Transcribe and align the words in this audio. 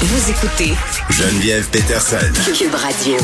Vous 0.00 0.30
écoutez 0.30 0.74
Geneviève 1.10 1.68
Peterson. 1.72 2.18
Cube 2.56 2.72
Radio. 2.72 3.16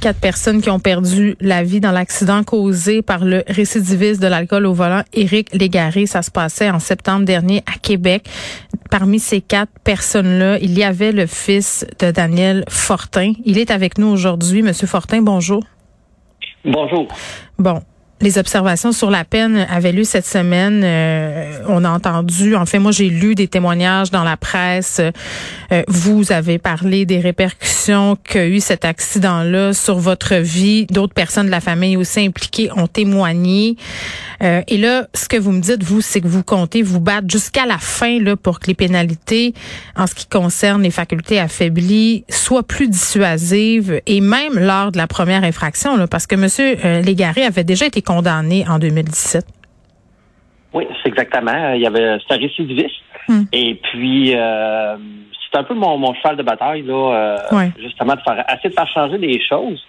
Quatre 0.00 0.20
personnes 0.20 0.62
qui 0.62 0.70
ont 0.70 0.78
perdu 0.78 1.34
la 1.40 1.64
vie 1.64 1.80
dans 1.80 1.90
l'accident 1.90 2.44
causé 2.44 3.02
par 3.02 3.24
le 3.24 3.42
récidiviste 3.48 4.22
de 4.22 4.28
l'alcool 4.28 4.66
au 4.66 4.72
volant, 4.72 5.02
Éric 5.12 5.52
Légaré. 5.52 6.06
Ça 6.06 6.22
se 6.22 6.30
passait 6.30 6.70
en 6.70 6.78
septembre 6.78 7.24
dernier 7.24 7.64
à 7.66 7.80
Québec. 7.80 8.28
Parmi 8.92 9.18
ces 9.18 9.40
quatre 9.40 9.72
personnes-là, 9.82 10.58
il 10.60 10.78
y 10.78 10.84
avait 10.84 11.10
le 11.10 11.26
fils 11.26 11.84
de 11.98 12.12
Daniel 12.12 12.64
Fortin. 12.68 13.32
Il 13.44 13.58
est 13.58 13.72
avec 13.72 13.98
nous 13.98 14.06
aujourd'hui. 14.06 14.62
Monsieur 14.62 14.86
Fortin, 14.86 15.20
bonjour. 15.20 15.64
Bonjour. 16.64 17.08
Bon, 17.58 17.82
les 18.20 18.36
observations 18.36 18.92
sur 18.92 19.10
la 19.10 19.24
peine 19.24 19.66
avaient 19.70 19.92
lieu 19.92 20.04
cette 20.04 20.26
semaine. 20.26 20.82
Euh, 20.84 21.58
on 21.68 21.84
a 21.84 21.90
entendu, 21.90 22.54
en 22.54 22.66
fait, 22.66 22.78
moi 22.78 22.92
j'ai 22.92 23.08
lu 23.08 23.34
des 23.34 23.48
témoignages 23.48 24.10
dans 24.10 24.24
la 24.24 24.36
presse. 24.36 25.00
Euh, 25.72 25.82
vous 25.88 26.30
avez 26.30 26.58
parlé 26.58 27.06
des 27.06 27.20
répercussions 27.20 28.16
qu'a 28.22 28.46
eu 28.46 28.60
cet 28.60 28.84
accident-là 28.84 29.72
sur 29.72 29.98
votre 29.98 30.34
vie. 30.34 30.86
D'autres 30.86 31.14
personnes 31.14 31.46
de 31.46 31.50
la 31.50 31.60
famille 31.60 31.96
aussi 31.96 32.20
impliquées 32.20 32.70
ont 32.76 32.86
témoigné. 32.86 33.76
Euh, 34.42 34.60
et 34.68 34.76
là, 34.76 35.06
ce 35.14 35.26
que 35.26 35.38
vous 35.38 35.52
me 35.52 35.60
dites, 35.60 35.82
vous, 35.82 36.02
c'est 36.02 36.20
que 36.20 36.28
vous 36.28 36.42
comptez 36.42 36.82
vous 36.82 37.00
battre 37.00 37.26
jusqu'à 37.30 37.64
la 37.64 37.78
fin 37.78 38.18
là 38.20 38.36
pour 38.36 38.60
que 38.60 38.66
les 38.66 38.74
pénalités, 38.74 39.54
en 39.96 40.06
ce 40.06 40.14
qui 40.14 40.26
concerne 40.26 40.82
les 40.82 40.90
facultés 40.90 41.40
affaiblies, 41.40 42.24
soient 42.28 42.62
plus 42.62 42.88
dissuasives 42.88 44.00
et 44.06 44.20
même 44.20 44.58
lors 44.58 44.92
de 44.92 44.98
la 44.98 45.06
première 45.06 45.44
infraction, 45.44 45.96
là, 45.96 46.06
parce 46.06 46.26
que 46.26 46.36
Monsieur 46.36 46.76
Légaré 47.02 47.44
avait 47.44 47.64
déjà 47.64 47.86
été 47.86 48.02
condamné 48.10 48.64
en 48.68 48.78
2017. 48.78 49.44
Oui, 50.72 50.84
c'est 51.02 51.10
exactement. 51.10 51.72
Il 51.74 51.80
y 51.80 51.86
avait 51.86 52.04
un 52.04 52.18
récidiviste. 52.28 52.96
Hmm. 53.28 53.42
Et 53.52 53.76
puis 53.76 54.34
euh, 54.34 54.96
c'est 55.50 55.58
un 55.58 55.62
peu 55.62 55.74
mon, 55.74 55.96
mon, 55.98 56.12
cheval 56.14 56.36
de 56.36 56.42
bataille 56.42 56.82
là, 56.82 57.38
euh, 57.52 57.66
justement 57.78 58.14
de 58.14 58.20
faire 58.20 58.44
essayer 58.48 58.70
de 58.70 58.74
faire 58.74 58.88
changer 58.88 59.18
les 59.18 59.40
choses, 59.46 59.84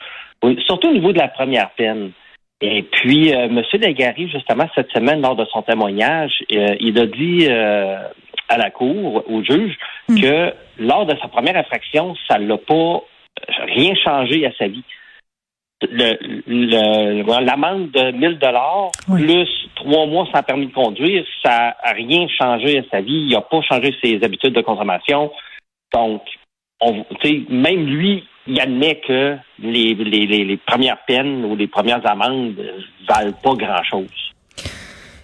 surtout 0.66 0.90
au 0.90 0.94
niveau 0.94 1.12
de 1.12 1.18
la 1.18 1.30
première 1.30 1.72
peine. 1.72 2.12
Et 2.62 2.84
puis 2.84 3.34
euh, 3.34 3.46
M. 3.46 3.64
Legary, 3.74 4.30
justement 4.30 4.68
cette 4.76 4.92
semaine 4.92 5.22
lors 5.22 5.36
de 5.36 5.46
son 5.46 5.64
témoignage, 5.64 6.34
euh, 6.52 6.76
il 6.80 7.00
a 7.00 7.06
dit 7.08 7.48
à 7.50 8.58
la 8.58 8.70
cour, 8.70 9.24
au 9.28 9.44
juge, 9.44 9.76
hmm. 10.10 10.20
que 10.20 10.54
lors 10.78 11.06
de 11.06 11.16
sa 11.22 11.28
première 11.28 11.56
infraction, 11.56 12.16
ça 12.30 12.38
l'a 12.38 12.58
pas 12.58 13.02
rien 13.74 13.96
changé 13.96 14.46
à 14.46 14.52
sa 14.60 14.68
vie 14.68 14.84
le, 15.82 17.44
l'amende 17.44 17.92
de 17.92 18.12
1000 18.12 18.40
dollars 18.40 18.92
plus 19.08 19.50
trois 19.76 20.06
mois 20.06 20.28
sans 20.34 20.44
permis 20.44 20.68
de 20.68 20.74
conduire, 20.74 21.26
ça 21.44 21.76
n'a 21.84 21.92
rien 21.94 22.28
changé 22.28 22.80
à 22.80 22.84
sa 22.92 23.02
vie. 23.02 23.26
Il 23.28 23.34
n'a 23.34 23.42
pas 23.42 23.62
changé 23.62 23.96
ses 24.04 24.24
habitudes 24.24 24.54
de 24.54 24.62
consommation. 24.62 25.32
Donc, 25.94 26.22
on, 26.82 27.04
même 27.50 27.86
lui, 27.86 28.24
il 28.48 28.60
admet 28.60 29.02
que 29.08 29.38
les, 29.60 29.94
les, 29.94 30.26
les, 30.26 30.58
premières 30.58 30.98
peines 31.06 31.46
ou 31.46 31.56
les 31.56 31.68
premières 31.68 32.06
amendes 32.10 32.56
valent 33.08 33.34
pas 33.44 33.54
grand-chose. 33.54 34.10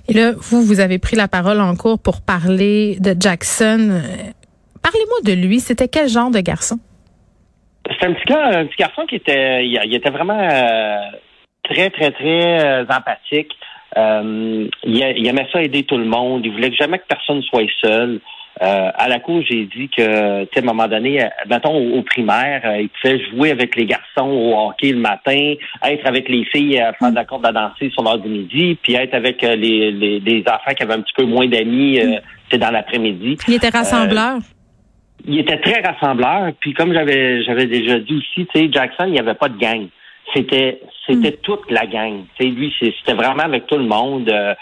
Et 0.08 0.14
là, 0.14 0.34
vous, 0.36 0.62
vous 0.62 0.80
avez 0.80 1.00
pris 1.00 1.16
la 1.16 1.28
parole 1.28 1.60
en 1.60 1.76
cours 1.76 2.00
pour 2.00 2.22
parler 2.22 2.98
de 3.00 3.16
Jackson. 3.20 4.02
Parlez-moi 4.82 5.18
de 5.26 5.34
lui. 5.34 5.60
C'était 5.60 5.88
quel 5.88 6.08
genre 6.08 6.32
de 6.32 6.40
garçon? 6.40 6.80
C'est 8.00 8.08
un 8.08 8.14
petit 8.14 8.26
gars, 8.26 8.59
un 8.59 8.66
petit 8.66 8.78
garçon 8.78 9.06
qui 9.08 9.16
était, 9.16 9.66
il, 9.66 9.94
était 9.94 10.09
vraiment 10.09 10.40
euh, 10.40 10.98
très, 11.64 11.90
très, 11.90 12.12
très 12.12 12.64
euh, 12.64 12.84
empathique. 12.84 13.52
Euh, 13.95 14.67
il, 14.84 15.28
aimait 15.28 15.48
ça 15.52 15.62
aider 15.62 15.84
tout 15.84 15.98
le 15.98 16.06
monde. 16.06 16.45
Il 16.45 16.52
voulait 16.52 16.73
jamais 16.73 17.00
que 17.00 17.08
personne 17.08 17.42
soit 17.44 17.66
seul. 17.81 18.20
à 18.59 19.08
la 19.08 19.20
cour, 19.20 19.42
j'ai 19.50 19.66
dit 19.66 19.89
que, 19.89 20.44
à 20.44 20.59
un 20.59 20.62
moment 20.62 20.88
donné, 20.88 21.28
mettons 21.50 21.76
au, 21.76 22.02
primaire, 22.04 22.62
il 22.80 22.89
pouvait 22.89 23.20
jouer 23.30 23.52
avec 23.52 23.76
les 23.76 23.86
garçons 23.86 24.30
au 24.30 24.67
hockey 24.67 24.92
le 24.92 25.00
matin, 25.00 25.54
être 25.86 26.08
avec 26.08 26.30
les 26.30 26.43
filles 26.45 26.80
à 26.80 26.93
faire 26.93 27.10
de 27.10 27.16
la 27.16 27.26
corde 27.26 27.45
à 27.45 27.52
danser 27.52 27.89
sur 27.92 28.04
l'heure 28.04 28.20
du 28.20 28.30
midi, 28.30 28.77
puis 28.82 28.95
être 28.95 29.16
avec 29.16 29.42
les, 29.42 29.92
les, 29.92 30.43
enfants 30.48 30.76
qui 30.76 30.83
avaient 30.83 30.95
un 30.95 31.02
petit 31.02 31.14
peu 31.16 31.26
moins 31.26 31.48
d'amis, 31.48 31.99
c'est 32.52 32.58
dans 32.58 32.72
l'après-midi. 32.72 33.38
Il 33.48 33.55
était 33.55 33.70
rassembleur 33.70 34.39
il 35.26 35.39
était 35.39 35.60
très 35.60 35.82
rassembleur. 35.82 36.52
Puis 36.60 36.73
comme 36.73 36.94
j'avais 36.94 37.44
j'avais 37.44 37.66
déjà 37.66 38.00
dit 38.00 38.16
aussi, 38.16 38.45
tu 38.48 38.60
sais, 38.60 38.70
Jackson, 38.72 39.05
il 39.08 39.14
n'y 39.14 39.20
avait 39.20 39.33
pas 39.33 39.50
de 39.50 39.58
gang. 39.58 39.88
C'était 40.33 40.82
c'était 41.05 41.32
hmm. 41.32 41.42
toute 41.44 41.72
la 41.72 41.86
gang. 41.86 42.26
Tu 42.38 42.45
sais, 42.45 42.50
lui, 42.52 42.73
c'était 42.80 43.14
vraiment 43.14 43.44
avec 43.44 43.67
tout 43.67 43.78
le 43.78 43.86
monde. 43.86 44.30
Euh, 44.30 44.54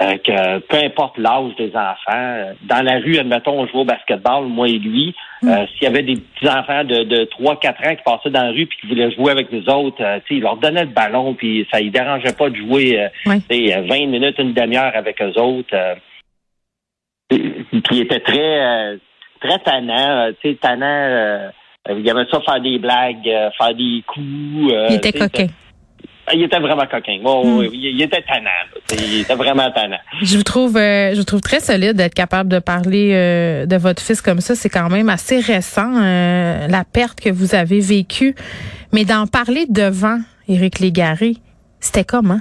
euh, 0.00 0.16
que 0.18 0.58
peu 0.58 0.76
importe 0.76 1.18
l'âge 1.18 1.56
des 1.56 1.74
enfants, 1.74 2.54
dans 2.62 2.84
la 2.84 2.98
rue, 3.00 3.18
admettons, 3.18 3.58
on 3.58 3.66
jouait 3.66 3.80
au 3.80 3.84
basketball, 3.84 4.46
moi 4.46 4.68
et 4.68 4.78
lui. 4.78 5.14
Hmm. 5.42 5.48
Euh, 5.48 5.66
s'il 5.66 5.84
y 5.84 5.86
avait 5.86 6.04
des 6.04 6.14
petits 6.14 6.48
enfants 6.48 6.84
de, 6.84 7.02
de 7.02 7.24
3-4 7.24 7.44
ans 7.44 7.96
qui 7.96 8.02
passaient 8.04 8.30
dans 8.30 8.44
la 8.44 8.50
rue 8.50 8.66
puis 8.66 8.78
qui 8.80 8.86
voulaient 8.86 9.10
jouer 9.10 9.32
avec 9.32 9.50
les 9.50 9.68
autres, 9.68 10.00
euh, 10.00 10.20
il 10.30 10.42
leur 10.42 10.56
donnait 10.58 10.84
le 10.84 10.90
ballon 10.90 11.34
puis 11.34 11.66
ça 11.72 11.80
ne 11.80 11.88
dérangeait 11.88 12.34
pas 12.34 12.48
de 12.48 12.56
jouer 12.56 13.08
oui. 13.26 13.42
20 13.50 14.06
minutes, 14.06 14.38
une 14.38 14.52
demi-heure 14.52 14.92
avec 14.94 15.20
eux 15.20 15.36
autres. 15.40 15.74
puis 17.28 17.82
il 17.90 18.00
était 18.02 18.20
très 18.20 18.98
très 19.40 19.58
tannant, 19.60 20.26
euh, 20.26 20.32
tu 20.40 20.50
sais, 20.50 20.58
tannant. 20.60 20.86
Euh, 20.86 21.50
il 21.90 22.06
aimait 22.08 22.26
ça 22.30 22.40
faire 22.40 22.60
des 22.60 22.78
blagues, 22.78 23.26
euh, 23.26 23.50
faire 23.56 23.74
des 23.74 24.02
coups. 24.06 24.72
il 24.90 24.94
était 24.94 25.12
coquin. 25.12 25.46
Il 26.34 26.42
était 26.42 26.58
vraiment 26.58 26.84
coquin. 26.86 27.18
Hmm. 27.22 27.62
il, 27.72 28.02
était 28.02 28.20
tannant. 28.20 28.50
Il 28.92 29.20
était 29.20 29.34
vraiment 29.34 29.70
tannant. 29.70 29.96
Je 30.20 30.36
vous 30.36 30.42
trouve, 30.42 30.74
je 30.76 31.16
vous 31.16 31.24
trouve 31.24 31.40
très 31.40 31.60
solide 31.60 31.94
d'être 31.96 32.12
capable 32.12 32.50
de 32.50 32.58
parler 32.58 33.12
de 33.66 33.76
votre 33.78 34.02
fils 34.02 34.20
comme 34.20 34.40
ça. 34.40 34.54
C'est 34.54 34.68
quand 34.68 34.90
même 34.90 35.08
assez 35.08 35.40
récent 35.40 35.90
la 35.90 36.84
perte 36.84 37.20
que 37.20 37.30
vous 37.30 37.54
avez 37.54 37.80
vécue, 37.80 38.34
mais 38.92 39.06
d'en 39.06 39.26
parler 39.26 39.64
devant 39.70 40.18
Éric 40.48 40.80
Légaré, 40.80 41.36
c'était 41.80 42.04
comment? 42.04 42.40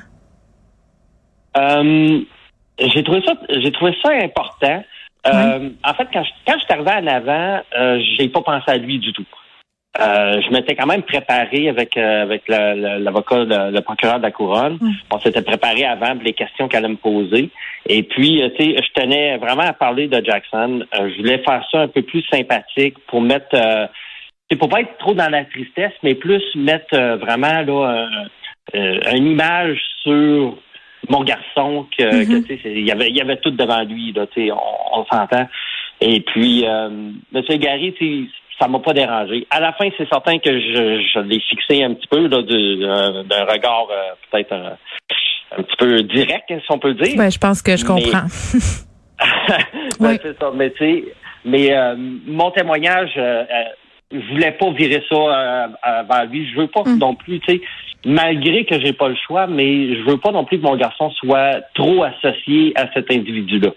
J'ai 2.80 3.04
trouvé 3.04 3.22
ça, 3.26 3.34
j'ai 3.50 3.72
trouvé 3.72 3.96
ça 4.04 4.12
important. 4.22 4.84
Euh, 5.28 5.70
en 5.84 5.94
fait, 5.94 6.08
quand 6.14 6.24
je, 6.24 6.30
quand 6.46 6.54
je 6.58 6.64
suis 6.64 6.74
arrivé 6.74 6.92
en 6.92 7.08
avant, 7.08 7.62
euh, 7.78 8.02
j'ai 8.18 8.30
pas 8.30 8.42
pensé 8.42 8.64
à 8.68 8.78
lui 8.78 9.00
du 9.00 9.14
tout. 9.14 9.26
Euh, 10.00 10.42
je 10.42 10.52
m'étais 10.52 10.76
quand 10.76 10.86
même 10.86 11.02
préparé 11.02 11.70
avec 11.70 11.98
euh, 11.98 12.22
avec 12.22 12.48
l'avocat, 12.48 13.46
le, 13.46 13.80
procureur 13.80 14.18
de 14.18 14.24
la 14.24 14.32
couronne. 14.32 14.78
On 15.12 15.20
s'était 15.20 15.42
préparé 15.42 15.86
avant 15.86 16.14
les 16.24 16.34
questions 16.34 16.68
qu'elle 16.68 16.86
allait 16.86 16.94
me 16.94 16.98
poser. 16.98 17.50
Et 17.88 18.04
puis, 18.04 18.42
tu 18.56 18.64
sais, 18.64 18.76
je 18.76 19.02
tenais 19.02 19.38
vraiment 19.38 19.64
à 19.64 19.74
parler 19.74 20.08
de 20.08 20.24
Jackson. 20.24 20.86
je 20.94 21.18
voulais 21.18 21.40
faire 21.40 21.66
ça 21.72 21.82
un 21.82 21.88
peu 21.88 22.04
plus 22.04 22.24
sympathique 22.32 22.96
pour 23.08 23.22
mettre, 23.22 23.56
c'est 24.50 24.58
pour 24.58 24.70
pas 24.70 24.82
être 24.82 24.98
trop 25.00 25.16
dans 25.16 25.30
la 25.30 25.46
tristesse, 25.46 25.94
mais 26.04 26.14
plus 26.14 26.44
mettre 26.56 26.96
vraiment 27.18 27.62
là 27.62 28.08
une 28.74 29.28
image 29.28 29.80
sur 30.04 30.58
mon 31.10 31.24
garçon 31.24 31.88
que, 31.98 32.04
mm-hmm. 32.04 32.48
tu 32.48 32.58
sais, 32.58 32.72
il 32.72 32.86
y 32.86 32.92
avait, 32.92 33.10
il 33.10 33.16
y 33.16 33.22
avait 33.22 33.38
tout 33.38 33.52
devant 33.52 33.84
lui, 33.84 34.12
là, 34.14 34.28
tu 34.28 34.48
sais, 34.48 34.52
on, 34.52 35.06
s'entend. 35.06 35.48
Et 36.02 36.22
puis, 36.22 36.66
euh, 36.66 36.90
M. 37.34 37.44
Gary, 37.60 37.94
tu 37.98 38.30
ça 38.60 38.68
m'a 38.68 38.80
pas 38.80 38.94
dérangé. 38.94 39.46
À 39.50 39.60
la 39.60 39.74
fin, 39.74 39.88
c'est 39.98 40.10
certain 40.10 40.40
que 40.40 40.52
je, 40.52 41.08
je 41.14 41.20
l'ai 41.20 41.40
fixé 41.40 41.84
un 41.84 41.94
petit 41.94 42.08
peu 42.08 42.28
là, 42.28 42.38
euh, 42.38 43.24
d'un 43.24 43.46
regard 43.46 43.88
euh, 43.92 44.14
peut-être 44.32 44.52
euh, 44.52 44.72
un, 45.58 45.64
petit 45.64 45.76
peu 45.78 46.02
direct, 46.04 46.46
si 46.48 46.72
on 46.72 46.80
peut 46.80 46.90
le 46.90 46.96
dire. 46.96 47.16
Ben, 47.18 47.30
je 47.30 47.38
pense 47.38 47.62
que 47.62 47.78
je 47.78 47.86
comprends. 47.86 48.26
ben, 50.00 50.18
c'est 50.22 50.40
ça. 50.40 50.52
Mais 50.56 50.72
tu 50.72 50.78
sais, 50.78 51.04
mais 51.46 51.72
mon 52.26 52.52
témoignage, 52.52 53.18
je 54.12 54.34
voulais 54.34 54.52
pas 54.52 54.72
virer 54.72 55.04
ça 55.10 55.70
vers 56.08 56.26
lui. 56.26 56.50
Je 56.52 56.60
veux 56.60 56.68
pas 56.68 56.84
mm. 56.84 56.98
non 56.98 57.16
plus, 57.16 57.40
tu 57.42 57.54
sais, 57.54 57.62
malgré 58.06 58.66
que 58.66 58.80
j'ai 58.80 58.94
pas 58.94 59.10
le 59.10 59.16
choix, 59.16 59.48
mais 59.48 59.96
je 59.96 60.04
veux 60.10 60.18
pas 60.18 60.32
non 60.32 60.46
plus 60.46 60.60
que 60.60 60.64
mon 60.64 60.78
garçon 60.78 61.12
soit 61.12 61.62
trop 61.76 62.04
associé 62.04 62.74
à 62.76 62.92
cet 62.94 63.12
individu-là. 63.12 63.72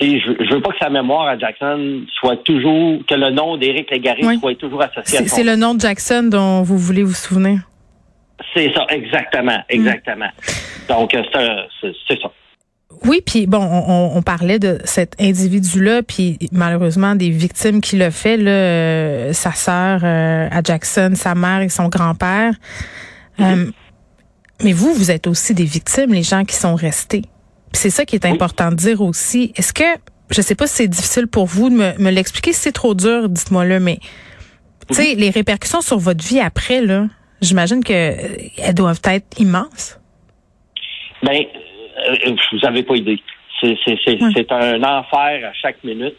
Et 0.00 0.18
je, 0.18 0.32
je 0.40 0.54
veux 0.54 0.60
pas 0.60 0.70
que 0.70 0.78
sa 0.80 0.90
mémoire 0.90 1.28
à 1.28 1.38
Jackson 1.38 2.04
soit 2.14 2.42
toujours, 2.44 3.04
que 3.06 3.14
le 3.14 3.30
nom 3.30 3.56
d'Éric 3.56 3.90
Légaré 3.90 4.22
soit 4.38 4.58
toujours 4.58 4.82
associé 4.82 5.18
à 5.18 5.22
son 5.22 5.36
C'est 5.36 5.44
le 5.44 5.56
nom 5.56 5.74
de 5.74 5.80
Jackson 5.80 6.28
dont 6.30 6.62
vous 6.62 6.78
voulez 6.78 7.02
vous 7.02 7.12
souvenir? 7.12 7.60
C'est 8.54 8.72
ça, 8.74 8.86
exactement, 8.88 9.62
exactement. 9.68 10.30
Donc, 10.88 11.14
euh, 11.14 11.22
c'est 11.80 12.20
ça. 12.20 12.32
Oui, 13.04 13.22
puis 13.24 13.46
bon, 13.46 13.58
on, 13.58 14.16
on, 14.16 14.22
parlait 14.22 14.58
de 14.58 14.78
cet 14.84 15.20
individu-là, 15.20 16.02
puis 16.02 16.38
malheureusement 16.52 17.14
des 17.14 17.30
victimes 17.30 17.80
qui 17.80 17.96
le 17.96 18.10
fait, 18.10 18.36
là, 18.36 18.50
euh, 18.50 19.32
sa 19.32 19.52
sœur 19.52 20.00
euh, 20.04 20.48
à 20.50 20.62
Jackson, 20.62 21.12
sa 21.14 21.34
mère 21.34 21.60
et 21.60 21.68
son 21.68 21.88
grand-père. 21.88 22.54
Euh, 23.40 23.70
mais 24.62 24.72
vous, 24.72 24.94
vous 24.94 25.10
êtes 25.10 25.26
aussi 25.26 25.54
des 25.54 25.64
victimes, 25.64 26.12
les 26.12 26.22
gens 26.22 26.44
qui 26.44 26.54
sont 26.54 26.74
restés. 26.74 27.22
C'est 27.72 27.90
ça 27.90 28.04
qui 28.04 28.14
est 28.14 28.26
important 28.26 28.70
de 28.70 28.76
dire 28.76 29.00
aussi. 29.00 29.52
Est-ce 29.56 29.72
que, 29.72 29.84
je 30.30 30.40
sais 30.40 30.54
pas 30.54 30.66
si 30.66 30.74
c'est 30.74 30.88
difficile 30.88 31.26
pour 31.26 31.46
vous 31.46 31.70
de 31.70 31.74
me, 31.74 32.10
l'expliquer, 32.10 32.52
si 32.52 32.60
c'est 32.60 32.72
trop 32.72 32.94
dur, 32.94 33.28
dites-moi 33.28 33.64
le, 33.64 33.80
mais 33.80 33.98
tu 34.88 34.94
sais, 34.94 35.14
les 35.14 35.30
répercussions 35.30 35.80
sur 35.80 35.98
votre 35.98 36.24
vie 36.24 36.40
après, 36.40 36.80
là, 36.80 37.06
j'imagine 37.40 37.82
que 37.82 37.92
euh, 37.92 38.36
elles 38.58 38.74
doivent 38.74 39.00
être 39.04 39.40
immenses. 39.40 39.98
Ben, 41.22 41.44
vous 42.52 42.58
n'avez 42.62 42.82
pas 42.82 42.96
idée. 42.96 43.20
C'est 43.60 44.52
un 44.52 44.82
enfer 44.82 45.48
à 45.48 45.52
chaque 45.54 45.82
minute. 45.84 46.16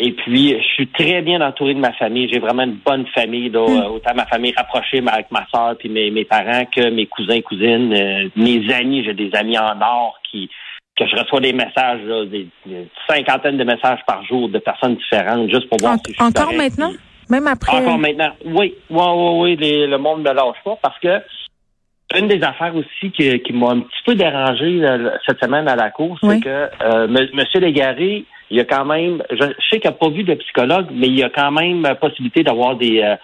Et 0.00 0.12
puis, 0.12 0.54
je 0.56 0.64
suis 0.74 0.86
très 0.88 1.22
bien 1.22 1.40
entouré 1.40 1.74
de 1.74 1.80
ma 1.80 1.92
famille. 1.92 2.28
J'ai 2.32 2.38
vraiment 2.38 2.62
une 2.62 2.78
bonne 2.86 3.04
famille, 3.08 3.48
là, 3.50 3.66
Mm. 3.66 3.90
autant 3.92 4.14
ma 4.14 4.26
famille 4.26 4.54
rapprochée 4.56 5.02
avec 5.04 5.28
ma 5.32 5.44
soeur 5.52 5.76
puis 5.76 5.88
mes, 5.88 6.10
mes 6.12 6.24
parents 6.24 6.64
que 6.66 6.88
mes 6.90 7.06
cousins, 7.06 7.40
cousines, 7.40 7.92
euh, 7.92 8.28
mes 8.36 8.72
amis. 8.72 9.02
J'ai 9.04 9.14
des 9.14 9.34
amis 9.34 9.58
en 9.58 9.80
or 9.80 10.18
qui 10.30 10.48
que 10.96 11.04
je 11.06 11.14
reçois 11.16 11.40
des 11.40 11.52
messages, 11.52 12.00
là, 12.04 12.24
des, 12.26 12.46
des 12.66 12.88
cinquantaines 13.08 13.56
de 13.56 13.62
messages 13.64 14.00
par 14.06 14.24
jour 14.24 14.48
de 14.48 14.58
personnes 14.58 14.96
différentes, 14.96 15.48
juste 15.50 15.68
pour 15.68 15.78
voir 15.78 15.94
En- 15.94 15.98
si 15.98 16.10
je 16.10 16.14
suis 16.14 16.22
encore 16.24 16.46
correct. 16.46 16.58
maintenant? 16.58 16.92
Même 17.30 17.46
après? 17.46 17.76
Encore 17.76 17.98
maintenant. 17.98 18.32
Oui, 18.44 18.74
oui, 18.90 19.02
oui, 19.14 19.30
oui, 19.40 19.56
les- 19.56 19.86
le 19.86 19.98
monde 19.98 20.22
ne 20.24 20.28
me 20.30 20.34
lâche 20.34 20.56
pas 20.64 20.76
parce 20.82 20.98
que 21.00 21.20
une 22.16 22.28
des 22.28 22.42
affaires 22.42 22.74
aussi 22.74 23.10
qui, 23.12 23.38
qui 23.40 23.52
m'a 23.52 23.70
un 23.72 23.80
petit 23.80 24.02
peu 24.06 24.14
dérangé 24.14 24.80
cette 25.26 25.42
semaine 25.42 25.68
à 25.68 25.76
la 25.76 25.90
course, 25.90 26.20
Oui. 26.22 26.36
c'est 26.36 26.40
que 26.44 26.70
euh, 26.82 27.06
M. 27.06 27.44
Légaré, 27.60 28.24
il 28.50 28.56
y 28.56 28.60
a 28.60 28.64
quand 28.64 28.84
même, 28.86 29.22
je, 29.30 29.36
je 29.36 29.68
sais 29.70 29.78
qu'il 29.80 29.90
n'a 29.90 29.96
pas 29.96 30.08
vu 30.08 30.22
de 30.24 30.34
psychologue, 30.34 30.86
mais 30.90 31.06
il 31.08 31.18
y 31.18 31.22
a 31.22 31.28
quand 31.28 31.50
même 31.50 31.86
possibilité 32.00 32.42
d'avoir 32.42 32.76
des, 32.76 33.00
euh, 33.02 33.16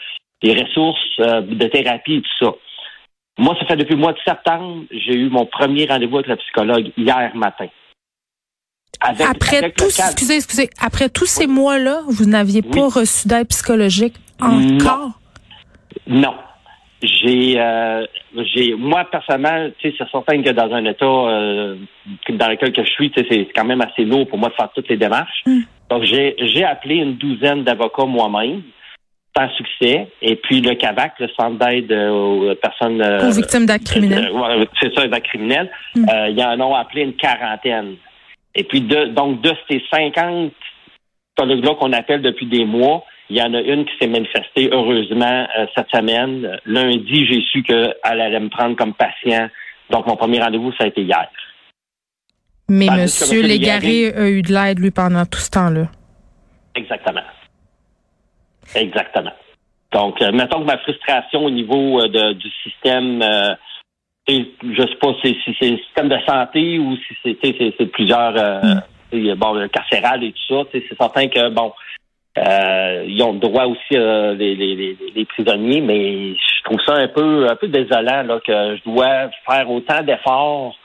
des 0.42 0.52
ressources 0.62 0.98
euh, 1.20 1.40
de 1.40 1.66
thérapie 1.68 2.16
et 2.16 2.20
tout 2.22 2.44
ça. 2.46 2.52
Moi, 3.38 3.56
ça 3.58 3.66
fait 3.66 3.76
depuis 3.76 3.94
le 3.94 4.00
mois 4.00 4.12
de 4.12 4.18
septembre, 4.26 4.84
j'ai 4.90 5.14
eu 5.14 5.28
mon 5.30 5.46
premier 5.46 5.86
rendez-vous 5.86 6.16
avec 6.18 6.28
le 6.28 6.36
psychologue 6.36 6.92
hier 6.96 7.32
matin. 7.34 7.66
Avec- 9.00 9.26
Après 9.28 9.56
avec 9.58 9.76
cadre- 9.76 9.88
excusez, 9.90 10.36
excusez, 10.36 10.70
après 10.80 11.08
tous 11.08 11.26
ces 11.26 11.46
mois-là, 11.46 12.02
vous 12.08 12.26
n'aviez 12.26 12.62
Oui. 12.64 12.70
pas 12.70 12.88
reçu 13.00 13.26
d'aide 13.26 13.48
psychologique 13.48 14.14
Non. 14.40 14.76
encore? 14.76 15.10
Non. 16.06 16.34
J'ai, 17.04 17.60
euh, 17.60 18.06
j'ai, 18.54 18.74
moi 18.74 19.04
personnellement, 19.10 19.70
tu 19.78 19.90
sais, 19.90 19.96
c'est 19.98 20.10
certain 20.10 20.42
que 20.42 20.50
dans 20.50 20.72
un 20.72 20.84
état 20.84 21.04
euh, 21.04 21.76
dans 22.28 22.48
lequel 22.48 22.72
que 22.72 22.84
je 22.84 22.90
suis, 22.90 23.10
tu 23.10 23.20
sais, 23.20 23.26
c'est 23.30 23.48
quand 23.54 23.64
même 23.64 23.80
assez 23.80 24.04
lourd 24.04 24.26
pour 24.28 24.38
moi 24.38 24.48
de 24.48 24.54
faire 24.54 24.70
toutes 24.74 24.88
les 24.88 24.96
démarches. 24.96 25.42
Mm. 25.46 25.60
Donc 25.90 26.02
j'ai, 26.04 26.34
j'ai 26.38 26.64
appelé 26.64 26.96
une 26.96 27.14
douzaine 27.14 27.64
d'avocats 27.64 28.06
moi-même, 28.06 28.62
sans 29.36 29.48
succès. 29.50 30.08
Et 30.22 30.36
puis 30.36 30.60
le 30.60 30.74
CAVAC, 30.74 31.18
le 31.20 31.28
Centre 31.38 31.58
d'aide 31.58 31.92
euh, 31.92 32.10
aux 32.10 32.54
personnes 32.54 33.02
euh, 33.02 33.28
Aux 33.28 33.32
victimes 33.32 33.66
d'actes 33.66 33.86
criminels. 33.86 34.30
euh, 34.32 34.64
c'est 34.80 34.94
ça, 34.94 35.04
les 35.04 35.12
actes 35.12 35.26
criminels. 35.26 35.70
Mm. 35.94 36.06
Euh, 36.08 36.28
ils 36.28 36.42
en 36.42 36.60
ont 36.60 36.74
appelé 36.74 37.02
une 37.02 37.14
quarantaine. 37.14 37.96
Et 38.54 38.64
puis 38.64 38.80
de, 38.80 39.06
donc 39.06 39.40
de 39.40 39.52
ces 39.68 39.82
50 39.92 40.52
psychologues-là 41.36 41.74
qu'on 41.74 41.92
appelle 41.92 42.22
depuis 42.22 42.46
des 42.46 42.64
mois, 42.64 43.04
il 43.30 43.36
y 43.36 43.42
en 43.42 43.54
a 43.54 43.60
une 43.60 43.84
qui 43.86 43.92
s'est 43.98 44.06
manifestée 44.06 44.68
heureusement 44.72 45.46
euh, 45.58 45.66
cette 45.74 45.90
semaine. 45.90 46.58
Lundi, 46.66 47.26
j'ai 47.26 47.40
su 47.50 47.62
qu'elle 47.62 47.94
allait 48.02 48.40
me 48.40 48.48
prendre 48.50 48.76
comme 48.76 48.94
patient. 48.94 49.48
Donc 49.90 50.06
mon 50.06 50.16
premier 50.16 50.40
rendez-vous, 50.42 50.72
ça 50.72 50.84
a 50.84 50.86
été 50.88 51.02
hier. 51.02 51.28
Mais 52.68 52.86
Monsieur 52.90 53.42
Légaré 53.42 54.12
a 54.14 54.28
eu 54.28 54.40
de 54.42 54.52
l'aide, 54.52 54.78
lui, 54.78 54.90
pendant 54.90 55.24
tout 55.26 55.38
ce 55.38 55.50
temps-là. 55.50 55.88
Exactement. 56.74 57.20
Exactement. 58.74 59.32
Donc, 59.92 60.20
euh, 60.22 60.32
mettons 60.32 60.60
que 60.60 60.66
ma 60.66 60.78
frustration 60.78 61.44
au 61.44 61.50
niveau 61.50 62.00
euh, 62.00 62.08
de- 62.08 62.32
du 62.32 62.48
système, 62.64 63.22
euh, 63.22 63.54
et 64.26 64.50
je 64.62 64.82
sais 64.82 64.96
pas 65.00 65.12
si, 65.22 65.36
si 65.44 65.54
c'est 65.60 65.70
le 65.70 65.76
système 65.78 66.08
de 66.08 66.16
santé 66.26 66.78
ou 66.78 66.96
si 66.96 67.36
c'est 67.78 67.86
plusieurs 67.92 68.34
euh, 68.36 68.60
sais, 69.12 69.34
bon, 69.36 69.52
le 69.52 69.68
carcéral 69.68 70.24
et 70.24 70.32
tout 70.32 70.54
ça, 70.56 70.62
c'est 70.72 70.82
certain 70.98 71.28
que 71.28 71.50
bon, 71.50 71.72
euh, 72.38 73.04
ils 73.06 73.22
ont 73.22 73.32
le 73.34 73.38
droit 73.38 73.64
aussi 73.66 73.94
euh, 73.94 74.34
les, 74.34 74.54
les, 74.54 74.74
les, 74.74 74.96
les 75.14 75.24
prisonniers, 75.24 75.80
mais 75.80 76.34
je 76.34 76.62
trouve 76.64 76.80
ça 76.84 76.94
un 76.94 77.08
peu 77.08 77.46
un 77.48 77.56
peu 77.56 77.68
désolant 77.68 78.22
là 78.22 78.40
que 78.44 78.76
je 78.76 78.82
dois 78.90 79.30
faire 79.46 79.70
autant 79.70 80.02
d'efforts 80.02 80.76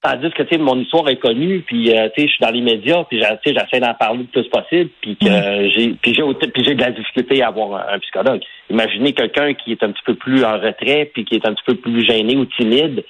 Tandis 0.00 0.30
que, 0.30 0.44
tu 0.44 0.50
sais, 0.50 0.58
mon 0.58 0.78
histoire 0.78 1.08
est 1.08 1.16
connue, 1.16 1.62
puis, 1.66 1.90
euh, 1.90 2.08
tu 2.14 2.20
sais, 2.22 2.28
je 2.28 2.32
suis 2.34 2.40
dans 2.44 2.52
les 2.52 2.60
médias, 2.60 3.02
puis, 3.02 3.20
j'ai- 3.20 3.26
tu 3.44 3.50
sais, 3.52 3.58
j'essaie 3.58 3.80
d'en 3.80 3.94
parler 3.94 4.20
le 4.20 4.24
plus 4.26 4.48
possible, 4.48 4.90
puis 5.00 5.16
que 5.16 5.26
euh, 5.26 5.68
j'ai, 5.74 5.88
puis 6.00 6.14
j'ai, 6.14 6.22
autant- 6.22 6.46
puis 6.54 6.62
j'ai 6.62 6.76
de 6.76 6.80
la 6.80 6.92
difficulté 6.92 7.42
à 7.42 7.48
avoir 7.48 7.74
un, 7.88 7.94
un 7.94 7.98
psychologue. 7.98 8.40
Imaginez 8.70 9.12
quelqu'un 9.12 9.54
qui 9.54 9.72
est 9.72 9.82
un 9.82 9.90
petit 9.90 10.04
peu 10.06 10.14
plus 10.14 10.44
en 10.44 10.52
retrait, 10.60 11.10
puis 11.12 11.24
qui 11.24 11.34
est 11.34 11.44
un 11.44 11.52
petit 11.52 11.64
peu 11.66 11.74
plus 11.74 12.06
gêné 12.06 12.36
ou 12.36 12.44
timide, 12.44 13.04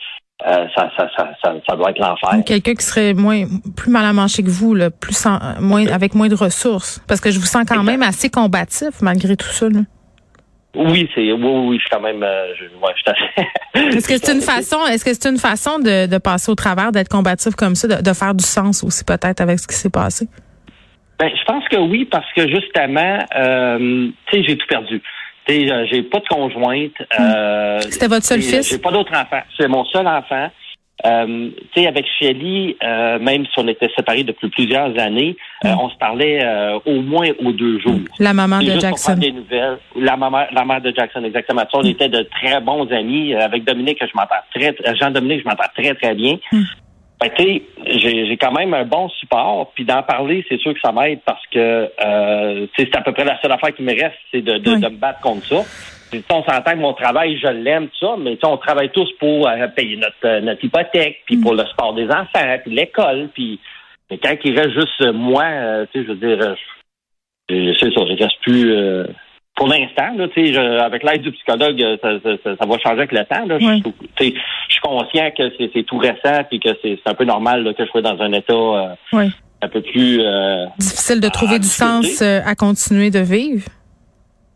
euh, 0.47 0.67
ça, 0.75 0.91
ça, 0.97 1.09
ça, 1.17 1.31
ça, 1.43 1.55
ça 1.69 1.77
doit 1.77 1.91
être 1.91 1.99
l'enfer. 1.99 2.31
Quelqu'un 2.47 2.75
qui 2.75 2.85
serait 2.85 3.13
moins, 3.15 3.45
plus 3.77 3.91
mal 3.91 4.05
à 4.05 4.13
manger 4.13 4.43
que 4.43 4.51
vous, 4.51 4.75
là, 4.75 4.91
plus 4.91 5.17
sans- 5.17 5.41
moins, 5.61 5.87
avec 5.89 6.15
moins 6.15 6.29
de 6.29 6.35
ressources. 6.37 7.03
Parce 7.09 7.21
que 7.21 7.31
je 7.31 7.39
vous 7.41 7.47
sens 7.47 7.65
quand 7.69 7.83
même 7.83 8.03
assez 8.03 8.31
combatif, 8.31 9.01
malgré 9.03 9.37
tout 9.37 9.49
ça, 9.49 9.69
là. 9.69 9.81
Oui, 10.77 11.09
c'est, 11.15 11.33
oui, 11.33 11.41
oui, 11.43 11.77
je 11.77 11.81
suis 11.81 11.91
quand 11.91 12.01
même, 12.01 12.23
euh, 12.23 12.55
je, 12.55 12.65
ouais, 12.65 12.93
je 13.75 13.97
Est-ce 13.97 14.07
que 14.07 14.17
c'est 14.19 14.33
une 14.33 14.43
façon, 14.43 14.87
est-ce 14.87 15.05
que 15.05 15.13
c'est 15.13 15.29
une 15.29 15.39
façon 15.39 15.79
de, 15.79 16.07
de 16.07 16.19
passer 16.19 16.53
au 16.53 16.55
travers, 16.55 16.93
d'être 16.93 17.09
combatif 17.09 17.55
comme 17.57 17.75
ça, 17.75 17.89
de, 17.89 18.03
de 18.03 18.13
faire 18.13 18.35
du 18.35 18.45
sens 18.45 18.85
aussi 18.85 19.03
peut-être 19.03 19.41
avec 19.41 19.59
ce 19.59 19.67
qui 19.67 19.75
s'est 19.75 19.91
passé? 19.91 20.29
Ben, 21.19 21.31
je 21.35 21.45
pense 21.47 21.65
que 21.69 21.77
oui, 21.79 22.05
parce 22.05 22.31
que 22.37 22.47
justement, 22.49 23.19
euh, 23.35 24.09
tu 24.27 24.37
sais, 24.37 24.45
j'ai 24.47 24.57
tout 24.57 24.67
perdu. 24.69 25.03
Euh, 25.51 25.87
j'ai 25.91 26.03
pas 26.03 26.21
de 26.21 26.29
conjointe. 26.29 26.93
Euh, 27.19 27.81
C'était 27.91 28.09
votre 28.09 28.25
seul 28.27 28.43
fils? 28.43 28.69
J'ai 28.71 28.79
pas 28.79 28.91
d'autre 28.91 29.13
enfant. 29.13 29.41
C'est 29.59 29.69
mon 29.69 29.85
seul 29.87 30.07
enfant. 30.07 30.51
Euh, 31.07 31.51
tu 31.73 31.81
sais, 31.83 31.87
avec 31.87 32.05
Shelly, 32.19 32.77
euh, 32.83 33.21
même 33.21 33.45
si 33.47 33.53
on 33.59 33.69
était 33.69 33.89
séparés 33.97 34.25
depuis 34.25 34.49
plusieurs 34.49 34.99
années, 34.99 35.37
euh, 35.65 35.69
on 35.81 35.89
se 35.91 35.97
parlait 35.97 36.41
euh, 36.45 36.77
au 36.87 37.01
moins 37.03 37.29
aux 37.45 37.53
deux 37.53 37.79
jours. 37.79 38.01
La 38.19 38.35
maman 38.35 38.59
de 38.59 38.65
juste 38.65 38.81
Jackson. 38.81 39.15
des 39.15 39.31
nouvelles. 39.31 39.79
La 39.95 40.17
maman, 40.17 40.47
la 40.53 40.65
mère 40.65 40.81
de 40.81 40.93
Jackson, 40.95 41.23
exactement. 41.23 41.61
Ça, 41.61 41.69
on 41.79 41.83
était 41.85 42.09
de 42.09 42.23
très 42.23 42.61
bons 42.61 42.91
amis. 42.93 43.33
Avec 43.35 43.65
Dominique, 43.65 43.99
je 44.01 44.11
m'entends 44.17 44.43
très, 44.53 44.73
très- 44.73 44.97
Jean-Dominique, 44.97 45.43
je 45.45 45.49
m'entends 45.49 45.71
très, 45.77 45.95
très 45.95 46.15
bien. 46.17 46.37
Mm. 46.51 46.63
Que, 47.21 47.27
tu 47.43 47.63
j'ai 47.87 48.27
j'ai 48.27 48.37
quand 48.37 48.53
même 48.53 48.75
un 48.75 48.85
bon 48.85 49.09
support. 49.09 49.73
Puis 49.75 49.85
d'en 49.85 50.03
parler, 50.03 50.45
c'est 50.49 50.59
sûr 50.61 50.73
que 50.75 50.81
ça 50.81 50.93
m'aide 50.93 51.21
parce 51.27 51.45
que 51.49 51.91
euh, 52.05 52.67
c'est 52.77 52.95
à 52.97 53.01
peu 53.03 53.13
près 53.13 53.25
la 53.25 53.41
seule 53.41 53.53
affaire 53.53 53.75
qui 53.75 53.83
me 53.83 53.93
reste, 53.93 54.17
c'est 54.31 54.41
de, 54.43 54.59
de, 54.59 54.71
Oui. 54.71 54.81
de 54.81 54.89
me 54.89 54.97
battre 54.97 55.21
contre 55.21 55.45
ça. 55.47 55.63
Puis, 56.11 56.21
tu 56.23 56.27
sais, 56.27 56.35
on 56.35 56.43
s'entend 56.45 56.73
que 56.73 56.77
mon 56.79 56.95
travail, 56.95 57.37
je 57.39 57.49
l'aime, 57.49 57.89
tout 57.89 58.07
ça, 58.07 58.15
mais 58.19 58.35
tu 58.37 58.41
sais, 58.41 58.47
on 58.47 58.57
travaille 58.57 58.89
tous 58.91 59.11
pour 59.19 59.47
euh, 59.49 59.67
payer 59.69 59.97
notre, 59.97 60.15
euh, 60.25 60.41
notre 60.41 60.65
hypothèque, 60.65 61.19
puis 61.27 61.37
pour 61.37 61.53
le 61.55 61.67
sport 61.67 61.93
des 61.93 62.07
enfants, 62.09 62.57
puis 62.65 62.73
l'école, 62.75 63.29
puis 63.35 63.61
mais 64.11 64.17
quand 64.17 64.35
il 64.43 64.59
reste 64.59 64.73
juste 64.73 65.13
moi, 65.13 65.45
euh, 65.45 65.87
tu 65.93 66.01
sais, 66.01 66.07
je 66.07 66.13
veux 66.13 66.17
dire, 66.37 66.57
je- 67.51 67.75
c'est 67.79 67.93
ça, 67.93 68.01
je 68.07 68.23
reste 68.23 68.41
plus. 68.43 68.73
Euh, 69.59 69.65
pour 69.65 69.69
l'instant, 69.69 70.15
là, 70.17 70.29
tu 70.29 70.47
sais, 70.47 70.53
je- 70.55 70.79
avec 70.81 71.03
l'aide 71.03 71.23
du 71.23 71.33
psychologue, 71.33 71.83
euh, 71.83 71.97
ça, 72.03 72.11
ça- 72.23 72.37
ça- 72.45 72.57
ça 72.57 72.67
va 72.67 72.79
changer 72.79 72.99
avec 73.03 73.13
le 73.13 73.25
temps. 73.25 73.45
Là. 73.47 73.59
Je- 73.59 73.67
Oui. 73.67 73.83
Je 74.21 74.73
suis 74.75 74.81
conscient 74.83 75.31
que 75.37 75.51
c'est 75.59 75.71
c'est 75.75 75.83
tout 75.83 75.99
récent 75.99 76.45
puis 76.49 76.61
que 76.61 76.71
c'est 76.83 76.99
c'est 77.03 77.11
un 77.11 77.15
peu 77.15 77.25
normal 77.25 77.65
là, 77.65 77.75
que 77.75 77.85
je 77.85 77.91
sois 77.91 78.03
dans 78.03 78.21
un 78.21 78.33
état 78.33 78.53
euh, 78.53 78.95
Oui. 79.13 79.31
un 79.63 79.69
peu 79.69 79.81
plus. 79.81 80.21
euh, 80.21 80.67
Difficile 80.79 81.21
de 81.21 81.29
trouver 81.29 81.59
du 81.59 81.67
sens 81.67 82.23
euh, 82.23 82.41
à 82.47 82.55
continuer 82.55 83.11
de 83.11 83.19
vivre. 83.21 83.67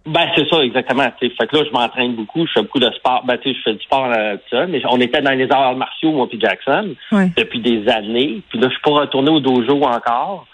Ben 0.04 0.26
c'est 0.35 0.49
ça 0.49 0.59
exactement. 0.64 1.04
tu 1.21 1.28
sais. 1.28 1.35
Fait 1.40 1.47
que 1.47 1.56
là, 1.56 1.62
je 1.64 1.71
m'entraîne 1.73 2.14
beaucoup, 2.16 2.44
je 2.47 2.52
fais 2.54 2.62
beaucoup 2.62 2.80
de 2.80 2.90
sport. 2.92 3.23
Ben 3.25 3.38
tu 3.38 3.54
je 3.54 3.61
fais 3.62 3.75
du 3.75 3.82
sport 3.85 4.11
euh, 4.12 4.35
tout 4.35 4.56
ça, 4.56 4.66
mais 4.66 4.82
on 4.90 5.00
était 5.00 5.23
dans 5.23 5.30
les 5.30 5.50
arts 5.52 5.76
martiaux 5.76 6.11
moi 6.12 6.28
puis 6.28 6.40
Jackson 6.40 6.94
Oui. 7.12 7.30
depuis 7.37 7.61
des 7.61 7.88
années. 7.88 8.42
Puis 8.50 8.59
là, 8.59 8.66
je 8.68 8.73
suis 8.73 8.82
pas 8.82 8.90
retourné 8.90 9.30
au 9.30 9.38
dojo 9.40 9.80
encore 9.85 10.47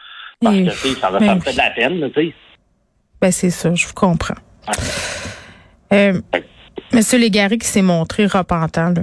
parce 0.43 0.55
Et- 0.55 0.65
que 0.65 0.71
ça, 0.71 1.11
ben 1.11 1.21
me 1.21 1.33
oui. 1.35 1.41
fait 1.41 1.53
de 1.53 1.57
la 1.59 1.71
peine, 1.71 1.99
là, 2.01 2.09
tu 2.11 2.27
sais. 2.29 2.35
Ben 3.21 3.33
c'est 3.33 3.51
ça, 3.51 3.75
je 3.75 3.87
vous 3.87 3.95
comprends. 3.95 4.35
Euh, 5.93 6.21
Monsieur 6.93 7.19
Légaré 7.19 7.59
qui 7.59 7.67
s'est 7.67 7.83
montré 7.83 8.27
repentant, 8.27 8.91
là. 8.91 9.03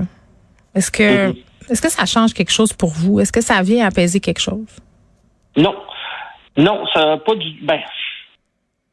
Est-ce 0.74 0.90
que 0.92 1.28
Mhm. 1.28 1.36
est-ce 1.70 1.82
que 1.82 1.90
ça 1.90 2.06
change 2.06 2.34
quelque 2.34 2.52
chose 2.52 2.74
pour 2.74 2.90
vous? 2.92 3.20
Est-ce 3.20 3.32
que 3.32 3.42
ça 3.42 3.62
vient 3.62 3.86
apaiser 3.86 4.20
quelque 4.20 4.40
chose? 4.42 4.68
Non. 5.58 5.76
Non, 6.58 6.86
ça 6.94 7.06
n'a 7.06 7.18
pas 7.18 7.36
du. 7.36 7.48
Ben, 7.64 7.80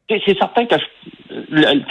c'est 0.09 0.37
certain 0.37 0.65
que. 0.65 0.75
Tu 0.75 1.35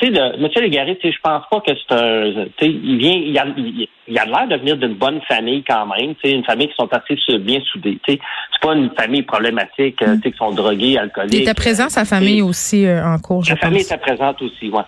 sais, 0.01 0.11
le- 0.11 0.35
M. 0.45 0.49
Légaré, 0.57 0.97
tu 0.99 1.09
sais, 1.09 1.15
je 1.15 1.21
pense 1.23 1.45
pas 1.51 1.61
que 1.61 1.73
c'est 1.75 1.95
un. 1.95 2.45
Tu 2.57 2.67
sais, 2.67 2.71
il 2.71 2.99
vient. 2.99 3.15
Il 3.15 3.39
a, 3.39 3.47
il, 3.57 3.89
il 4.09 4.19
a 4.19 4.25
l'air 4.27 4.49
de 4.49 4.57
venir 4.57 4.77
d'une 4.77 4.95
bonne 4.95 5.21
famille 5.23 5.65
quand 5.65 5.87
même. 5.87 6.15
Tu 6.17 6.29
sais, 6.29 6.35
une 6.37 6.45
famille 6.45 6.69
qui 6.69 6.75
sont 6.75 6.89
assez 6.93 7.17
bien 7.39 7.61
soudées. 7.73 7.99
Tu 8.07 8.15
sais, 8.15 8.21
c'est 8.53 8.63
pas 8.69 8.75
une 8.75 8.91
famille 8.91 9.23
problématique, 9.23 10.01
euh, 10.03 10.17
tu 10.17 10.23
sais, 10.23 10.33
qui 10.33 10.39
sont 10.39 10.53
drogués, 10.53 10.99
alcooliques. 10.99 11.35
Il 11.35 11.43
était 11.43 11.55
présent, 11.55 11.89
sa 11.89 12.05
famille 12.05 12.43
aussi, 12.43 12.87
euh, 12.87 13.05
en 13.05 13.19
cours, 13.19 13.43
je 13.45 13.51
Sa 13.51 13.57
famille 13.57 13.83
était 13.83 13.97
présente 13.99 14.41
aussi, 14.43 14.69
ouais. 14.69 14.83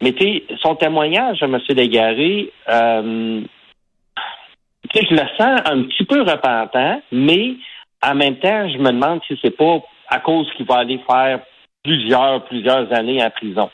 Mais 0.00 0.12
tu 0.12 0.24
sais, 0.24 0.42
son 0.60 0.74
témoignage, 0.74 1.42
M. 1.42 1.58
Légaré, 1.68 2.50
euh, 2.68 3.40
tu 4.90 4.98
sais, 4.98 5.06
je 5.08 5.14
le 5.14 5.22
sens 5.38 5.60
un 5.64 5.82
petit 5.84 6.04
peu 6.04 6.22
repentant, 6.22 7.00
mais 7.12 7.54
en 8.04 8.14
même 8.14 8.36
temps, 8.36 8.68
je 8.68 8.78
me 8.78 8.90
demande 8.90 9.20
si 9.28 9.38
c'est 9.42 9.56
pas 9.56 9.78
à 10.08 10.18
cause 10.18 10.50
qu'il 10.56 10.66
va 10.66 10.78
aller 10.78 11.00
faire 11.08 11.40
plusieurs, 11.82 12.44
plusieurs 12.44 12.92
années 12.92 13.22
en 13.22 13.30
prison. 13.30 13.70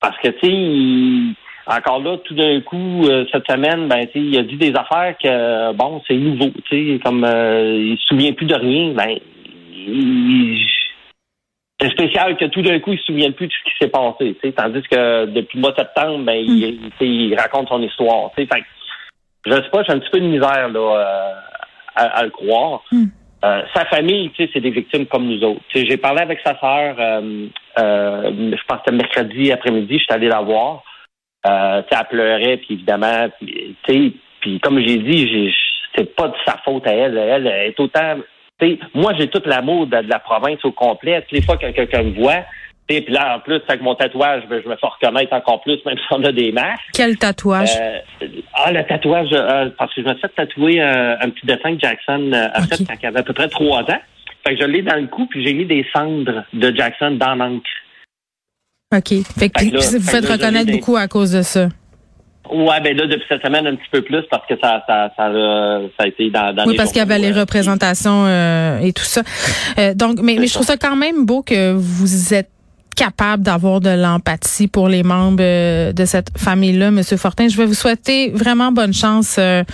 Parce 0.00 0.18
que, 0.18 0.28
tu 0.28 0.46
sais, 0.48 1.34
encore 1.66 2.00
là, 2.02 2.18
tout 2.18 2.34
d'un 2.34 2.60
coup, 2.60 3.04
euh, 3.06 3.24
cette 3.30 3.48
semaine, 3.50 3.88
ben, 3.88 4.06
tu 4.06 4.12
sais, 4.12 4.18
il 4.20 4.38
a 4.38 4.42
dit 4.42 4.56
des 4.56 4.74
affaires 4.74 5.16
que, 5.22 5.72
bon, 5.74 6.02
c'est 6.06 6.14
nouveau, 6.16 6.50
tu 6.68 6.94
sais, 6.94 6.98
comme 7.04 7.24
euh, 7.24 7.76
il 7.92 7.98
se 7.98 8.06
souvient 8.06 8.32
plus 8.32 8.46
de 8.46 8.54
rien, 8.54 8.92
ben, 8.94 9.18
il- 9.72 10.66
c'est 11.80 11.90
spécial 11.90 12.36
que 12.36 12.44
tout 12.46 12.62
d'un 12.62 12.78
coup, 12.80 12.92
il 12.92 12.98
se 12.98 13.04
souvienne 13.06 13.32
plus 13.32 13.46
de 13.48 13.52
ce 13.52 13.64
qui 13.64 13.76
s'est 13.80 13.88
passé, 13.90 14.34
tu 14.40 14.48
sais, 14.48 14.52
tandis 14.52 14.82
que 14.82 15.26
depuis 15.26 15.56
le 15.56 15.60
mois 15.62 15.72
de 15.72 15.76
septembre, 15.76 16.24
ben, 16.24 16.34
il, 16.36 16.78
sais, 16.98 17.06
il 17.08 17.34
raconte 17.36 17.68
son 17.68 17.82
histoire, 17.82 18.30
tu 18.36 18.44
sais, 18.44 18.48
je 19.44 19.52
sais 19.52 19.70
pas, 19.72 19.82
j'ai 19.82 19.92
un 19.92 19.98
petit 19.98 20.10
peu 20.10 20.20
de 20.20 20.26
misère, 20.26 20.68
là, 20.68 20.78
euh, 20.78 21.34
à, 21.96 22.02
à 22.18 22.22
le 22.24 22.30
croire. 22.30 22.82
Mm. 22.92 23.06
Euh, 23.44 23.62
sa 23.74 23.84
famille, 23.86 24.30
tu 24.30 24.44
sais, 24.44 24.50
c'est 24.52 24.60
des 24.60 24.70
victimes 24.70 25.06
comme 25.06 25.26
nous 25.26 25.42
autres. 25.42 25.62
J'ai 25.74 25.96
parlé 25.96 26.20
avec 26.22 26.40
sa 26.44 26.58
sœur, 26.60 26.96
euh, 26.98 27.46
euh, 27.78 28.30
je 28.30 28.64
pense 28.66 28.78
que 28.78 28.82
c'était 28.84 28.96
mercredi 28.96 29.50
après-midi, 29.50 29.98
je 29.98 30.04
suis 30.04 30.12
allé 30.12 30.28
la 30.28 30.40
voir. 30.40 30.82
Euh, 31.46 31.82
elle 31.90 32.06
pleurait, 32.08 32.58
puis 32.58 32.74
évidemment, 32.74 33.28
tu 33.40 34.12
puis 34.40 34.60
comme 34.60 34.80
j'ai 34.80 34.98
dit, 34.98 35.52
c'est 35.94 36.14
pas 36.16 36.28
de 36.28 36.34
sa 36.44 36.56
faute 36.64 36.86
à 36.86 36.92
elle. 36.92 37.16
Elle 37.16 37.46
est 37.46 37.78
autant. 37.78 38.16
Moi, 38.94 39.12
j'ai 39.18 39.28
tout 39.28 39.42
l'amour 39.44 39.86
de, 39.86 40.02
de 40.02 40.08
la 40.08 40.18
province 40.18 40.64
au 40.64 40.72
complet. 40.72 41.20
Toutes 41.22 41.32
les 41.32 41.42
fois 41.42 41.56
que 41.56 41.70
quelqu'un 41.70 42.02
me 42.02 42.12
voit, 42.12 42.44
et 42.88 43.00
puis 43.02 43.12
là, 43.14 43.36
en 43.36 43.40
plus, 43.40 43.60
avec 43.68 43.80
mon 43.80 43.94
tatouage, 43.94 44.42
ben, 44.50 44.60
je 44.62 44.68
me 44.68 44.76
fais 44.76 44.86
reconnaître 44.86 45.32
encore 45.32 45.62
plus, 45.62 45.78
même 45.86 45.96
si 45.96 46.04
on 46.10 46.22
a 46.24 46.32
des 46.32 46.52
masques. 46.52 46.80
Quel 46.92 47.16
tatouage? 47.16 47.70
Euh, 47.80 48.26
ah, 48.54 48.72
le 48.72 48.82
tatouage, 48.84 49.28
euh, 49.32 49.70
parce 49.78 49.94
que 49.94 50.02
je 50.02 50.06
me 50.08 50.12
suis 50.12 50.20
fait 50.20 50.28
tatouer 50.36 50.82
euh, 50.82 51.16
un 51.20 51.30
petit 51.30 51.46
dessin 51.46 51.74
que 51.74 51.80
Jackson 51.80 52.32
a 52.32 52.60
fait 52.62 52.84
quand 52.84 52.94
il 53.02 53.06
avait 53.06 53.20
à 53.20 53.22
peu 53.22 53.32
près 53.32 53.48
trois 53.48 53.80
ans. 53.82 54.00
Fait 54.46 54.56
que 54.56 54.60
je 54.60 54.66
l'ai 54.66 54.82
dans 54.82 55.00
le 55.00 55.06
cou, 55.06 55.26
puis 55.26 55.46
j'ai 55.46 55.54
mis 55.54 55.64
des 55.64 55.86
cendres 55.94 56.44
de 56.52 56.76
Jackson 56.76 57.12
dans 57.12 57.34
l'encre. 57.34 57.64
OK. 58.94 59.08
Fait 59.08 59.48
que 59.48 59.60
Fait 59.60 59.70
que 59.70 59.74
là- 59.76 59.80
vous 59.80 60.00
faites 60.00 60.28
là, 60.28 60.32
reconnaître 60.32 60.70
beaucoup 60.70 60.96
à 60.96 61.08
cause 61.08 61.32
de 61.32 61.42
ça. 61.42 61.68
Ouais, 62.50 62.80
ben 62.80 62.96
là, 62.96 63.06
depuis 63.06 63.24
cette 63.28 63.42
semaine, 63.42 63.66
un 63.68 63.76
petit 63.76 63.88
peu 63.90 64.02
plus, 64.02 64.22
parce 64.28 64.44
que 64.46 64.54
ça, 64.60 64.82
ça, 64.86 65.12
ça, 65.16 65.26
a, 65.26 65.80
ça 65.96 66.04
a 66.04 66.06
été 66.08 66.28
dans, 66.28 66.52
dans 66.52 66.64
Oui, 66.64 66.72
les 66.72 66.76
parce 66.76 66.90
qu'il 66.90 66.98
y 66.98 67.02
avait 67.02 67.20
les 67.20 67.30
représentations 67.30 68.26
euh, 68.26 68.80
et 68.80 68.92
tout 68.92 69.04
ça. 69.04 69.22
Euh, 69.78 69.94
donc, 69.94 70.18
mais, 70.20 70.36
mais 70.38 70.48
je 70.48 70.54
trouve 70.54 70.66
ça 70.66 70.76
quand 70.76 70.96
même 70.96 71.24
beau 71.24 71.42
que 71.42 71.72
vous 71.72 72.34
êtes 72.34 72.50
capable 72.94 73.42
d'avoir 73.42 73.80
de 73.80 73.90
l'empathie 73.90 74.68
pour 74.68 74.88
les 74.88 75.02
membres 75.02 75.40
euh, 75.40 75.92
de 75.92 76.04
cette 76.04 76.28
famille-là, 76.36 76.90
Monsieur 76.90 77.16
Fortin. 77.16 77.48
Je 77.48 77.56
vais 77.56 77.66
vous 77.66 77.74
souhaiter 77.74 78.30
vraiment 78.30 78.72
bonne 78.72 78.92
chance 78.92 79.36
euh, 79.38 79.64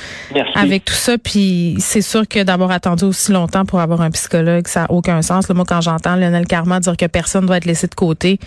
avec 0.54 0.84
tout 0.84 0.94
ça. 0.94 1.18
Puis 1.18 1.76
c'est 1.78 2.02
sûr 2.02 2.26
que 2.26 2.42
d'avoir 2.42 2.70
attendu 2.70 3.04
aussi 3.04 3.32
longtemps 3.32 3.64
pour 3.64 3.80
avoir 3.80 4.00
un 4.00 4.10
psychologue, 4.10 4.66
ça 4.66 4.82
n'a 4.82 4.90
aucun 4.90 5.22
sens. 5.22 5.48
Là, 5.48 5.54
moi, 5.54 5.64
quand 5.66 5.80
j'entends 5.80 6.16
Lionel 6.16 6.46
Carman 6.46 6.80
dire 6.80 6.96
que 6.96 7.06
personne 7.06 7.46
doit 7.46 7.56
être 7.58 7.66
laissé 7.66 7.87
de 7.87 7.94
côté, 7.94 8.38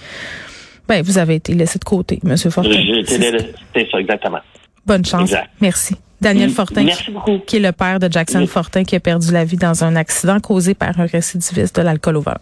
ben 0.87 1.03
vous 1.03 1.17
avez 1.17 1.35
été 1.35 1.53
laissé 1.53 1.79
de 1.79 1.83
côté, 1.85 2.19
Monsieur 2.23 2.49
Fortin. 2.49 2.71
J'ai 2.71 2.99
été 2.99 3.89
ça, 3.91 3.99
exactement. 3.99 4.39
Bonne 4.85 5.05
chance. 5.05 5.23
Exact. 5.23 5.49
Merci. 5.61 5.95
Daniel 6.19 6.51
Fortin, 6.51 6.83
Merci 6.83 7.09
beaucoup. 7.11 7.39
qui 7.39 7.57
est 7.57 7.59
le 7.59 7.71
père 7.71 7.97
de 7.99 8.11
Jackson 8.11 8.39
Oui. 8.39 8.47
Fortin, 8.47 8.83
qui 8.83 8.95
a 8.95 8.99
perdu 8.99 9.31
la 9.31 9.43
vie 9.43 9.57
dans 9.57 9.83
un 9.83 9.95
accident 9.95 10.39
causé 10.39 10.75
par 10.75 10.99
un 10.99 11.07
récidiviste 11.07 11.75
de 11.75 11.81
l'alcool 11.81 12.17
au 12.17 12.21
vin. 12.21 12.35